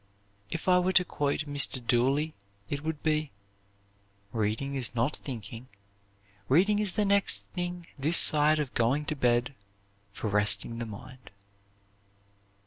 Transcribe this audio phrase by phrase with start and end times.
[0.49, 1.79] If I were to quote Mr.
[1.85, 2.33] Dooley,
[2.71, 3.29] it would be:
[4.33, 5.67] "Reading is not thinking;
[6.49, 9.53] reading is the next thing this side of going to bed
[10.11, 11.29] for resting the mind."